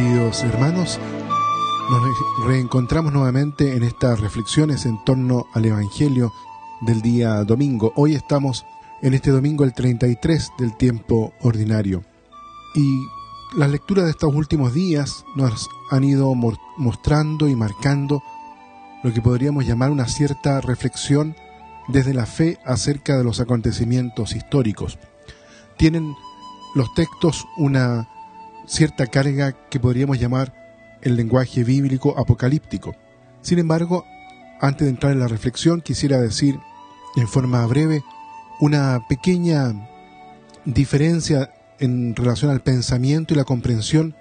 Queridos 0.00 0.42
hermanos, 0.44 0.98
nos 1.90 2.46
reencontramos 2.46 3.12
nuevamente 3.12 3.76
en 3.76 3.82
estas 3.82 4.18
reflexiones 4.18 4.86
en 4.86 4.96
torno 5.04 5.44
al 5.52 5.66
Evangelio 5.66 6.32
del 6.80 7.02
día 7.02 7.44
domingo. 7.44 7.92
Hoy 7.96 8.14
estamos 8.14 8.64
en 9.02 9.12
este 9.12 9.30
domingo 9.30 9.62
el 9.62 9.74
33 9.74 10.52
del 10.58 10.74
tiempo 10.78 11.34
ordinario. 11.42 12.02
Y 12.74 13.02
las 13.54 13.70
lecturas 13.70 14.06
de 14.06 14.12
estos 14.12 14.34
últimos 14.34 14.72
días 14.72 15.22
nos 15.36 15.68
han 15.90 16.04
ido 16.04 16.34
mostrando 16.34 17.46
y 17.46 17.54
marcando 17.54 18.22
lo 19.02 19.12
que 19.12 19.20
podríamos 19.20 19.66
llamar 19.66 19.90
una 19.90 20.08
cierta 20.08 20.62
reflexión 20.62 21.36
desde 21.88 22.14
la 22.14 22.24
fe 22.24 22.56
acerca 22.64 23.18
de 23.18 23.24
los 23.24 23.38
acontecimientos 23.38 24.34
históricos. 24.34 24.98
Tienen 25.76 26.14
los 26.74 26.94
textos 26.94 27.46
una 27.58 28.08
cierta 28.66 29.06
carga 29.06 29.52
que 29.68 29.80
podríamos 29.80 30.18
llamar 30.18 30.54
el 31.02 31.16
lenguaje 31.16 31.64
bíblico 31.64 32.18
apocalíptico. 32.18 32.94
Sin 33.42 33.58
embargo, 33.58 34.04
antes 34.60 34.86
de 34.86 34.90
entrar 34.90 35.12
en 35.12 35.20
la 35.20 35.28
reflexión, 35.28 35.80
quisiera 35.80 36.18
decir 36.18 36.58
en 37.16 37.26
forma 37.26 37.64
breve 37.66 38.02
una 38.60 39.00
pequeña 39.08 39.88
diferencia 40.64 41.52
en 41.78 42.14
relación 42.14 42.50
al 42.50 42.60
pensamiento 42.60 43.32
y 43.32 43.36
la 43.36 43.44
comprensión 43.44 44.14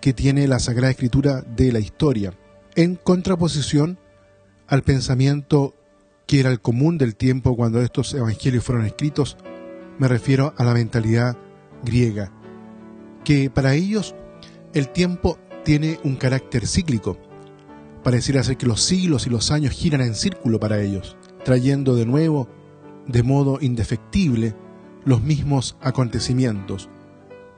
que 0.00 0.12
tiene 0.12 0.48
la 0.48 0.58
Sagrada 0.58 0.90
Escritura 0.90 1.42
de 1.42 1.72
la 1.72 1.78
historia, 1.78 2.34
en 2.74 2.96
contraposición 2.96 3.98
al 4.66 4.82
pensamiento 4.82 5.74
que 6.26 6.40
era 6.40 6.50
el 6.50 6.60
común 6.60 6.98
del 6.98 7.16
tiempo 7.16 7.56
cuando 7.56 7.80
estos 7.80 8.12
evangelios 8.14 8.64
fueron 8.64 8.84
escritos, 8.84 9.36
me 9.98 10.08
refiero 10.08 10.54
a 10.56 10.64
la 10.64 10.74
mentalidad 10.74 11.36
griega, 11.84 12.32
que 13.24 13.50
para 13.50 13.74
ellos 13.74 14.14
el 14.72 14.88
tiempo 14.90 15.38
tiene 15.64 15.98
un 16.04 16.16
carácter 16.16 16.66
cíclico. 16.66 17.16
Pareciera 18.02 18.42
ser 18.44 18.56
que 18.56 18.66
los 18.66 18.82
siglos 18.82 19.26
y 19.26 19.30
los 19.30 19.50
años 19.50 19.72
giran 19.72 20.02
en 20.02 20.14
círculo 20.14 20.60
para 20.60 20.80
ellos, 20.80 21.16
trayendo 21.44 21.96
de 21.96 22.06
nuevo, 22.06 22.48
de 23.06 23.22
modo 23.22 23.58
indefectible, 23.60 24.54
los 25.04 25.22
mismos 25.22 25.76
acontecimientos, 25.80 26.88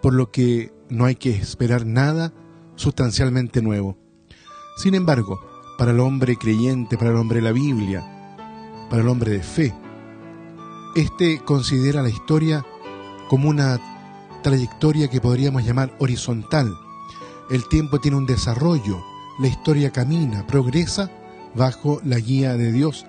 por 0.02 0.14
lo 0.14 0.30
que 0.30 0.72
no 0.88 1.04
hay 1.04 1.16
que 1.16 1.30
esperar 1.30 1.84
nada 1.84 2.32
sustancialmente 2.76 3.62
nuevo. 3.62 3.98
Sin 4.76 4.94
embargo, 4.94 5.40
para 5.78 5.90
el 5.90 6.00
hombre 6.00 6.36
creyente, 6.36 6.96
para 6.96 7.10
el 7.10 7.16
hombre 7.16 7.38
de 7.38 7.44
la 7.44 7.52
Biblia, 7.52 8.36
para 8.88 9.02
el 9.02 9.08
hombre 9.08 9.32
de 9.32 9.42
fe, 9.42 9.74
este 10.94 11.40
considera 11.40 12.02
la 12.02 12.08
historia 12.08 12.64
como 13.28 13.48
una 13.48 13.95
trayectoria 14.46 15.10
que 15.10 15.20
podríamos 15.20 15.64
llamar 15.64 15.92
horizontal. 15.98 16.72
El 17.50 17.66
tiempo 17.66 17.98
tiene 17.98 18.16
un 18.16 18.26
desarrollo, 18.26 19.02
la 19.40 19.48
historia 19.48 19.90
camina, 19.90 20.46
progresa 20.46 21.10
bajo 21.56 22.00
la 22.04 22.20
guía 22.20 22.56
de 22.56 22.70
Dios 22.70 23.06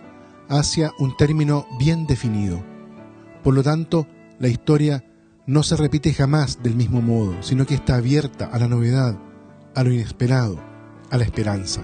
hacia 0.49 0.93
un 0.97 1.15
término 1.15 1.67
bien 1.77 2.07
definido. 2.07 2.63
Por 3.43 3.53
lo 3.53 3.61
tanto, 3.61 4.07
la 4.39 4.47
historia 4.47 5.05
no 5.45 5.61
se 5.61 5.77
repite 5.77 6.11
jamás 6.11 6.63
del 6.63 6.73
mismo 6.73 7.03
modo, 7.03 7.35
sino 7.43 7.67
que 7.67 7.75
está 7.75 7.97
abierta 7.97 8.45
a 8.45 8.57
la 8.57 8.67
novedad, 8.67 9.15
a 9.75 9.83
lo 9.83 9.93
inesperado, 9.93 10.59
a 11.11 11.17
la 11.19 11.23
esperanza. 11.23 11.83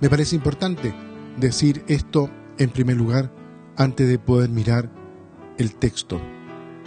Me 0.00 0.08
parece 0.08 0.36
importante 0.36 0.94
decir 1.36 1.82
esto 1.88 2.30
en 2.58 2.70
primer 2.70 2.96
lugar 2.96 3.34
antes 3.76 4.06
de 4.08 4.20
poder 4.20 4.50
mirar 4.50 4.88
el 5.58 5.74
texto. 5.74 6.20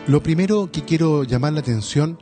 Lo 0.08 0.22
primero 0.22 0.70
que 0.72 0.84
quiero 0.84 1.24
llamar 1.24 1.54
la 1.54 1.62
atención 1.62 2.20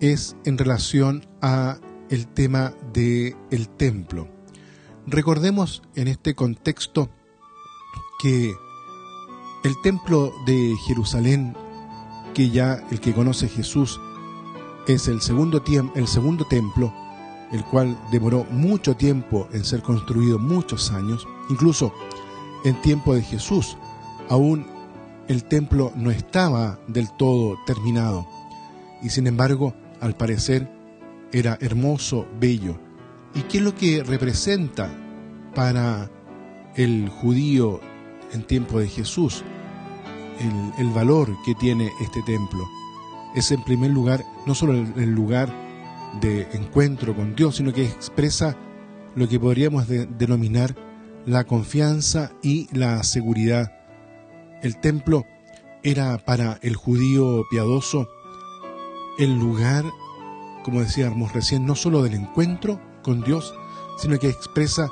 es 0.00 0.34
en 0.44 0.58
relación 0.58 1.24
a 1.40 1.78
el 2.10 2.26
tema 2.26 2.74
del 2.92 3.36
el 3.52 3.68
templo. 3.68 4.26
Recordemos 5.06 5.82
en 5.94 6.08
este 6.08 6.34
contexto 6.34 7.10
que 8.20 8.52
el 9.62 9.80
templo 9.84 10.32
de 10.46 10.74
Jerusalén, 10.88 11.54
que 12.34 12.50
ya 12.50 12.84
el 12.90 13.00
que 13.00 13.14
conoce 13.14 13.48
Jesús 13.48 14.00
es 14.88 15.06
el 15.06 15.20
segundo, 15.20 15.62
el 15.94 16.08
segundo 16.08 16.44
templo, 16.46 16.92
el 17.52 17.64
cual 17.66 17.96
demoró 18.10 18.44
mucho 18.50 18.96
tiempo 18.96 19.48
en 19.52 19.64
ser 19.64 19.80
construido, 19.82 20.40
muchos 20.40 20.90
años, 20.90 21.28
incluso 21.50 21.94
en 22.64 22.82
tiempo 22.82 23.14
de 23.14 23.22
Jesús, 23.22 23.76
aún 24.28 24.71
el 25.28 25.44
templo 25.44 25.92
no 25.94 26.10
estaba 26.10 26.78
del 26.88 27.08
todo 27.16 27.56
terminado 27.66 28.26
y 29.02 29.10
sin 29.10 29.26
embargo, 29.26 29.74
al 30.00 30.16
parecer, 30.16 30.70
era 31.32 31.58
hermoso, 31.60 32.26
bello. 32.40 32.78
¿Y 33.34 33.42
qué 33.42 33.58
es 33.58 33.64
lo 33.64 33.74
que 33.74 34.04
representa 34.04 34.88
para 35.54 36.08
el 36.76 37.08
judío 37.08 37.80
en 38.32 38.44
tiempo 38.44 38.78
de 38.78 38.88
Jesús? 38.88 39.42
El, 40.78 40.88
valor 40.90 41.36
que 41.44 41.54
tiene 41.54 41.90
este 42.00 42.22
templo. 42.22 42.68
Es 43.34 43.50
en 43.50 43.62
primer 43.62 43.90
lugar 43.90 44.24
no 44.46 44.54
solo 44.54 44.72
el, 44.72 45.10
lugar 45.10 45.52
de 46.20 46.48
encuentro 46.52 47.14
con 47.14 47.34
Dios, 47.34 47.56
sino 47.56 47.72
que 47.72 47.84
expresa 47.84 48.56
lo 49.14 49.28
que 49.28 49.38
podríamos 49.38 49.86
denominar 49.88 50.74
la 51.26 51.44
confianza 51.44 52.32
y 52.42 52.68
la 52.76 53.02
seguridad 53.04 53.72
el 54.62 54.78
templo 54.78 55.26
era 55.82 56.18
para 56.18 56.58
el 56.62 56.76
judío 56.76 57.44
piadoso 57.50 58.08
el 59.18 59.38
lugar, 59.38 59.84
como 60.64 60.80
decíamos 60.80 61.32
recién, 61.32 61.66
no 61.66 61.74
solo 61.74 62.02
del 62.02 62.14
encuentro 62.14 62.80
con 63.02 63.22
Dios, 63.22 63.54
sino 63.98 64.18
que 64.18 64.28
expresa 64.28 64.88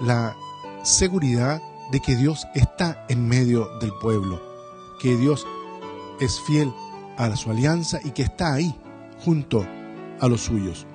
la 0.00 0.36
seguridad 0.82 1.62
de 1.92 2.00
que 2.00 2.16
Dios 2.16 2.46
está 2.54 3.04
en 3.08 3.28
medio 3.28 3.68
del 3.78 3.92
pueblo, 4.00 4.40
que 5.00 5.16
Dios 5.16 5.46
es 6.20 6.40
fiel 6.40 6.72
a 7.16 7.34
su 7.36 7.50
alianza 7.50 7.98
y 8.04 8.10
que 8.10 8.22
está 8.22 8.54
ahí 8.54 8.74
junto 9.24 9.66
a 10.20 10.28
los 10.28 10.42
suyos. 10.42 10.86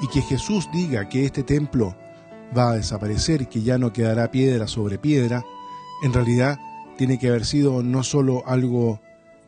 Y 0.00 0.08
que 0.08 0.22
Jesús 0.22 0.68
diga 0.72 1.08
que 1.08 1.24
este 1.24 1.42
templo 1.42 1.94
va 2.56 2.70
a 2.70 2.76
desaparecer, 2.76 3.48
que 3.48 3.62
ya 3.62 3.78
no 3.78 3.92
quedará 3.92 4.30
piedra 4.30 4.66
sobre 4.66 4.98
piedra, 4.98 5.44
en 6.02 6.12
realidad 6.12 6.58
tiene 6.98 7.18
que 7.18 7.28
haber 7.28 7.46
sido 7.46 7.82
no 7.82 8.02
solo 8.02 8.42
algo 8.46 9.00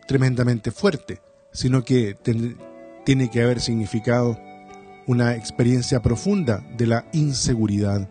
tremendamente 0.07 0.71
fuerte, 0.71 1.21
sino 1.53 1.85
que 1.85 2.17
tiene 3.05 3.31
que 3.31 3.43
haber 3.43 3.61
significado 3.61 4.39
una 5.07 5.35
experiencia 5.35 6.01
profunda 6.01 6.65
de 6.77 6.87
la 6.87 7.07
inseguridad 7.13 8.09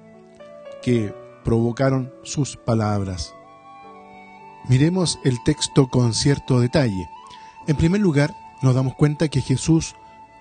que 0.83 1.13
provocaron 1.45 2.13
sus 2.23 2.57
palabras. 2.57 3.33
Miremos 4.67 5.17
el 5.23 5.41
texto 5.45 5.87
con 5.87 6.13
cierto 6.13 6.59
detalle. 6.59 7.09
En 7.65 7.77
primer 7.77 8.01
lugar, 8.01 8.35
nos 8.61 8.75
damos 8.75 8.95
cuenta 8.95 9.29
que 9.29 9.41
Jesús 9.41 9.95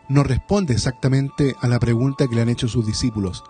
no 0.08 0.24
responde 0.24 0.74
exactamente 0.74 1.54
a 1.60 1.68
la 1.68 1.78
pregunta 1.78 2.26
que 2.26 2.34
le 2.34 2.42
han 2.42 2.48
hecho 2.48 2.66
sus 2.66 2.84
discípulos, 2.84 3.44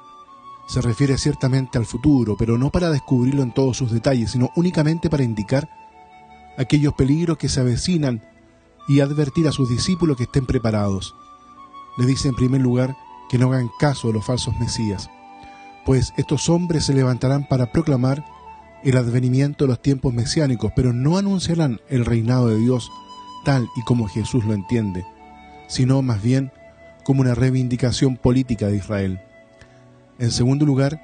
se 0.69 0.83
refiere 0.83 1.17
ciertamente 1.17 1.79
al 1.79 1.87
futuro, 1.87 2.37
pero 2.37 2.59
no 2.59 2.71
para 2.71 2.91
descubrirlo 2.91 3.43
en 3.43 3.53
todos 3.53 3.79
sus 3.79 3.91
detalles, 3.91 4.33
sino 4.33 4.51
únicamente 4.55 5.09
para 5.09 5.25
indicar 5.25 5.69
aquellos 6.59 6.93
peligros 6.93 7.39
que 7.39 7.49
se 7.49 7.61
avecinan 7.61 8.23
y 8.87 9.01
advertir 9.01 9.49
a 9.49 9.53
sus 9.53 9.71
discípulos 9.71 10.19
que 10.19 10.25
estén 10.25 10.45
preparados. 10.45 11.15
Le 11.97 12.05
dice 12.05 12.29
en 12.29 12.35
primer 12.35 12.61
lugar 12.61 12.95
que 13.31 13.39
no 13.39 13.51
hagan 13.51 13.71
caso 13.81 14.09
de 14.09 14.15
los 14.15 14.27
falsos 14.27 14.59
mesías, 14.61 15.09
pues 15.87 16.13
estos 16.19 16.51
hombres 16.51 16.85
se 16.85 16.93
levantarán 16.93 17.49
para 17.49 17.73
proclamar 17.73 18.23
el 18.85 18.99
advenimiento 18.99 19.65
de 19.65 19.69
los 19.69 19.81
tiempos 19.81 20.13
mesiánicos, 20.13 20.73
pero 20.77 20.93
no 20.93 21.17
anunciarán 21.17 21.81
el 21.89 22.05
reinado 22.05 22.49
de 22.49 22.59
Dios 22.59 22.93
tal 23.43 23.67
y 23.75 23.83
como 23.83 24.07
Jesús 24.07 24.45
lo 24.45 24.53
entiende, 24.53 25.07
sino 25.67 26.03
más 26.03 26.23
bien 26.23 26.53
como 27.05 27.23
una 27.23 27.35
reivindicación 27.35 28.19
política 28.19 28.67
de 28.67 28.77
Israel. 28.77 29.21
En 30.19 30.31
segundo 30.33 30.67
lugar, 30.67 31.01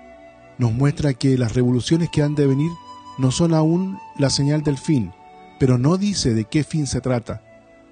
nos 0.58 0.72
muestra 0.72 1.14
que 1.14 1.38
las 1.38 1.54
revoluciones 1.54 2.10
que 2.10 2.22
han 2.22 2.34
de 2.34 2.46
venir 2.46 2.70
no 3.18 3.30
son 3.30 3.54
aún 3.54 3.98
la 4.18 4.30
señal 4.30 4.62
del 4.62 4.78
fin, 4.78 5.12
pero 5.58 5.78
no 5.78 5.96
dice 5.96 6.34
de 6.34 6.44
qué 6.44 6.64
fin 6.64 6.86
se 6.86 7.00
trata. 7.00 7.42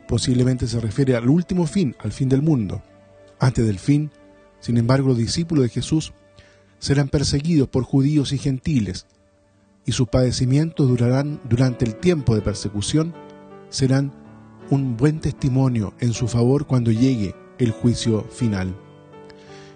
Posiblemente 0.09 0.67
se 0.67 0.81
refiere 0.81 1.17
al 1.17 1.29
último 1.29 1.67
fin, 1.67 1.97
al 2.01 2.13
fin 2.13 2.29
del 2.29 2.43
mundo. 2.43 2.83
Antes 3.39 3.67
del 3.67 3.79
fin, 3.79 4.11
sin 4.61 4.77
embargo, 4.77 5.09
los 5.09 5.19
discípulos 5.19 5.65
de 5.65 5.71
Jesús 5.71 6.13
serán 6.79 7.09
perseguidos 7.09 7.69
por 7.69 7.85
judíos 7.85 8.33
y 8.33 8.39
gentiles, 8.39 9.07
y 9.87 9.93
sus 9.93 10.09
padecimientos 10.09 10.89
durarán 10.89 11.41
durante 11.49 11.85
el 11.85 11.97
tiempo 11.97 12.35
de 12.35 12.43
persecución, 12.43 13.15
serán 13.69 14.13
un 14.71 14.97
buen 14.97 15.21
testimonio 15.21 15.95
en 16.01 16.13
su 16.13 16.29
favor 16.29 16.67
cuando 16.67 16.91
llegue 16.91 17.35
el 17.59 17.71
juicio 17.71 18.25
final. 18.25 18.75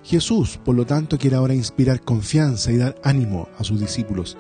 Jesús, 0.07 0.61
por 0.65 0.77
lo 0.77 0.87
tanto, 0.87 1.19
quiere 1.19 1.35
ahora 1.35 1.53
inspirar 1.53 2.01
confianza 2.01 2.71
y 2.71 2.77
dar 2.77 2.95
ánimo 3.03 3.49
a 3.59 3.65
sus 3.65 3.81
discípulos. 3.81 4.39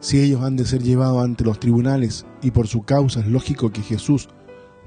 Si 0.00 0.20
ellos 0.20 0.42
han 0.42 0.56
de 0.56 0.64
ser 0.64 0.82
llevados 0.82 1.22
ante 1.22 1.44
los 1.44 1.60
tribunales 1.60 2.26
y 2.42 2.50
por 2.50 2.66
su 2.66 2.82
causa 2.82 3.20
es 3.20 3.28
lógico 3.28 3.70
que 3.70 3.82
Jesús 3.82 4.28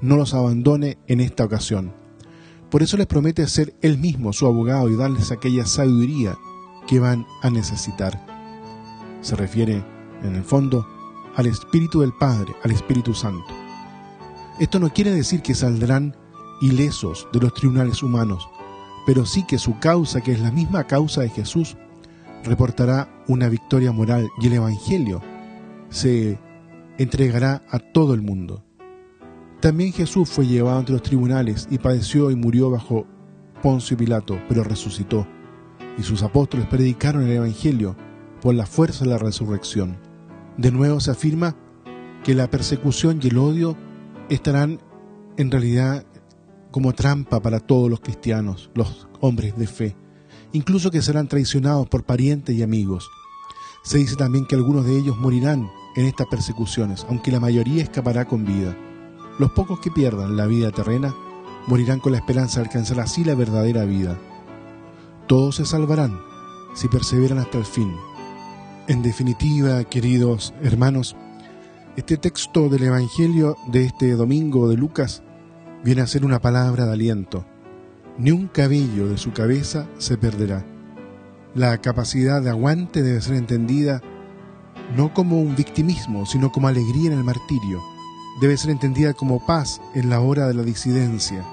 no 0.02 0.18
los 0.18 0.34
abandone 0.34 0.98
en 1.06 1.20
esta 1.20 1.46
ocasión. 1.46 1.94
Por 2.70 2.82
eso 2.82 2.98
les 2.98 3.06
promete 3.06 3.46
ser 3.48 3.74
Él 3.80 3.96
mismo 3.96 4.34
su 4.34 4.44
abogado 4.44 4.90
y 4.90 4.96
darles 4.96 5.32
aquella 5.32 5.64
sabiduría 5.64 6.36
que 6.86 7.00
van 7.00 7.24
a 7.40 7.48
necesitar. 7.48 8.22
Se 9.22 9.34
refiere, 9.34 9.82
en 10.22 10.34
el 10.34 10.44
fondo, 10.44 10.86
al 11.36 11.46
Espíritu 11.46 12.02
del 12.02 12.12
Padre, 12.12 12.54
al 12.64 12.70
Espíritu 12.70 13.14
Santo. 13.14 13.46
Esto 14.60 14.78
no 14.78 14.92
quiere 14.92 15.10
decir 15.10 15.40
que 15.40 15.54
saldrán 15.54 16.14
ilesos 16.60 17.28
de 17.32 17.40
los 17.40 17.54
tribunales 17.54 18.02
humanos, 18.02 18.46
pero 19.06 19.24
sí 19.24 19.44
que 19.44 19.56
su 19.56 19.78
causa, 19.78 20.20
que 20.20 20.32
es 20.32 20.40
la 20.40 20.50
misma 20.50 20.84
causa 20.84 21.22
de 21.22 21.30
Jesús, 21.30 21.76
reportará 22.44 23.08
una 23.28 23.48
victoria 23.48 23.92
moral 23.92 24.28
y 24.40 24.48
el 24.48 24.54
Evangelio 24.54 25.22
se 25.88 26.38
entregará 26.98 27.62
a 27.70 27.78
todo 27.78 28.12
el 28.14 28.20
mundo. 28.20 28.64
También 29.60 29.92
Jesús 29.92 30.28
fue 30.28 30.46
llevado 30.46 30.78
ante 30.78 30.92
los 30.92 31.02
tribunales 31.02 31.68
y 31.70 31.78
padeció 31.78 32.30
y 32.30 32.36
murió 32.36 32.70
bajo 32.70 33.06
Poncio 33.62 33.96
Pilato, 33.96 34.38
pero 34.48 34.64
resucitó, 34.64 35.26
y 35.96 36.02
sus 36.02 36.22
apóstoles 36.22 36.66
predicaron 36.66 37.22
el 37.22 37.32
Evangelio 37.32 37.96
por 38.42 38.54
la 38.54 38.66
fuerza 38.66 39.04
de 39.04 39.10
la 39.10 39.18
resurrección. 39.18 39.96
De 40.56 40.70
nuevo 40.70 41.00
se 41.00 41.12
afirma 41.12 41.56
que 42.22 42.34
la 42.34 42.50
persecución 42.50 43.20
y 43.22 43.28
el 43.28 43.38
odio 43.38 43.76
estarán 44.28 44.80
en 45.36 45.50
realidad 45.50 46.04
como 46.70 46.92
trampa 46.92 47.40
para 47.40 47.60
todos 47.60 47.90
los 47.90 48.00
cristianos, 48.00 48.70
los 48.74 49.08
hombres 49.20 49.56
de 49.56 49.66
fe, 49.66 49.96
incluso 50.52 50.90
que 50.90 51.02
serán 51.02 51.28
traicionados 51.28 51.88
por 51.88 52.04
parientes 52.04 52.54
y 52.54 52.62
amigos. 52.62 53.08
Se 53.82 53.98
dice 53.98 54.16
también 54.16 54.46
que 54.46 54.56
algunos 54.56 54.84
de 54.84 54.98
ellos 54.98 55.16
morirán 55.16 55.70
en 55.96 56.06
estas 56.06 56.26
persecuciones, 56.26 57.06
aunque 57.08 57.30
la 57.30 57.40
mayoría 57.40 57.82
escapará 57.82 58.26
con 58.26 58.44
vida. 58.44 58.76
Los 59.38 59.52
pocos 59.52 59.80
que 59.80 59.90
pierdan 59.90 60.36
la 60.36 60.46
vida 60.46 60.70
terrena 60.70 61.14
morirán 61.66 62.00
con 62.00 62.12
la 62.12 62.18
esperanza 62.18 62.60
de 62.60 62.66
alcanzar 62.66 63.00
así 63.00 63.24
la 63.24 63.34
verdadera 63.34 63.84
vida. 63.84 64.18
Todos 65.26 65.56
se 65.56 65.66
salvarán 65.66 66.18
si 66.74 66.88
perseveran 66.88 67.38
hasta 67.38 67.58
el 67.58 67.64
fin. 67.64 67.94
En 68.88 69.02
definitiva, 69.02 69.82
queridos 69.84 70.54
hermanos, 70.62 71.16
este 71.96 72.16
texto 72.18 72.68
del 72.68 72.84
Evangelio 72.84 73.56
de 73.68 73.86
este 73.86 74.12
domingo 74.12 74.68
de 74.68 74.76
Lucas 74.76 75.22
viene 75.86 76.02
a 76.02 76.06
ser 76.06 76.26
una 76.26 76.42
palabra 76.42 76.84
de 76.84 76.92
aliento. 76.92 77.46
Ni 78.18 78.32
un 78.32 78.48
cabello 78.48 79.08
de 79.08 79.16
su 79.16 79.32
cabeza 79.32 79.86
se 79.96 80.18
perderá. 80.18 80.66
La 81.54 81.80
capacidad 81.80 82.42
de 82.42 82.50
aguante 82.50 83.02
debe 83.02 83.22
ser 83.22 83.36
entendida 83.36 84.02
no 84.94 85.14
como 85.14 85.40
un 85.40 85.56
victimismo, 85.56 86.26
sino 86.26 86.52
como 86.52 86.68
alegría 86.68 87.12
en 87.12 87.18
el 87.18 87.24
martirio 87.24 87.80
debe 88.40 88.56
ser 88.56 88.70
entendida 88.70 89.14
como 89.14 89.44
paz 89.44 89.80
en 89.94 90.10
la 90.10 90.20
hora 90.20 90.46
de 90.46 90.54
la 90.54 90.62
disidencia. 90.62 91.44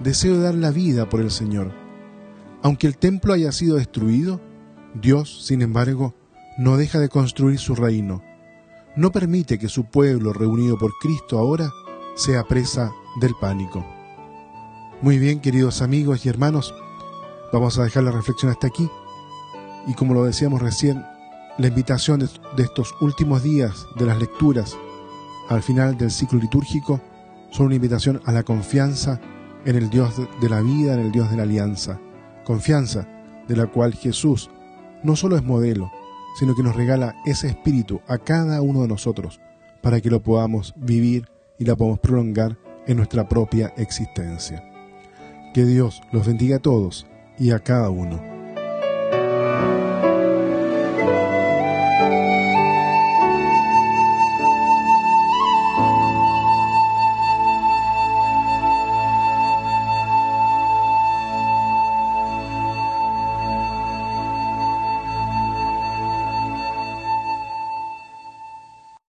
Deseo 0.00 0.40
dar 0.40 0.54
la 0.54 0.70
vida 0.70 1.08
por 1.08 1.20
el 1.20 1.30
Señor. 1.30 1.72
Aunque 2.62 2.86
el 2.86 2.96
templo 2.96 3.32
haya 3.32 3.52
sido 3.52 3.76
destruido, 3.76 4.40
Dios, 4.94 5.44
sin 5.44 5.60
embargo, 5.60 6.14
no 6.56 6.76
deja 6.76 6.98
de 6.98 7.08
construir 7.08 7.58
su 7.58 7.74
reino. 7.74 8.22
No 8.96 9.12
permite 9.12 9.58
que 9.58 9.68
su 9.68 9.84
pueblo 9.84 10.32
reunido 10.32 10.78
por 10.78 10.92
Cristo 11.00 11.38
ahora 11.38 11.70
sea 12.14 12.44
presa 12.44 12.92
del 13.20 13.34
pánico. 13.34 13.84
Muy 15.02 15.18
bien, 15.18 15.40
queridos 15.40 15.82
amigos 15.82 16.24
y 16.24 16.28
hermanos, 16.28 16.74
vamos 17.52 17.78
a 17.78 17.84
dejar 17.84 18.04
la 18.04 18.10
reflexión 18.10 18.50
hasta 18.50 18.66
aquí. 18.66 18.88
Y 19.86 19.94
como 19.94 20.14
lo 20.14 20.24
decíamos 20.24 20.62
recién, 20.62 21.04
la 21.58 21.68
invitación 21.68 22.20
de, 22.20 22.62
estos 22.62 22.94
últimos 23.00 23.42
días 23.42 23.86
de 23.96 24.06
las 24.06 24.18
lecturas 24.18 24.76
al 25.48 25.62
final 25.62 25.96
del 25.96 26.10
ciclo 26.10 26.38
litúrgico 26.38 27.00
son 27.50 27.66
una 27.66 27.76
invitación 27.76 28.20
a 28.24 28.32
la 28.32 28.42
confianza 28.42 29.20
en 29.64 29.76
el 29.76 29.88
Dios 29.88 30.14
de 30.40 30.48
la 30.48 30.60
vida, 30.60 30.94
en 30.94 31.00
el 31.00 31.12
Dios 31.12 31.30
de 31.30 31.36
la 31.36 31.44
alianza. 31.44 32.00
Confianza 32.44 33.06
de 33.48 33.56
la 33.56 33.66
cual 33.66 33.94
Jesús 33.94 34.50
no 35.02 35.16
solo 35.16 35.36
es 35.36 35.44
modelo, 35.44 35.90
sino 36.38 36.54
que 36.54 36.62
nos 36.62 36.76
regala 36.76 37.16
ese 37.24 37.48
espíritu 37.48 38.00
a 38.06 38.18
cada 38.18 38.60
uno 38.60 38.82
de 38.82 38.88
nosotros 38.88 39.40
para 39.82 40.00
que 40.00 40.10
lo 40.10 40.22
podamos 40.22 40.74
vivir 40.76 41.28
y 41.58 41.64
la 41.64 41.76
podamos 41.76 42.00
prolongar 42.00 42.58
en 42.86 42.96
nuestra 42.96 43.28
propia 43.28 43.72
existencia. 43.76 44.62
Que 45.54 45.64
Dios 45.64 46.02
los 46.12 46.26
bendiga 46.26 46.56
a 46.56 46.60
todos 46.60 47.06
y 47.38 47.50
a 47.50 47.58
cada 47.58 47.90
uno. 47.90 48.35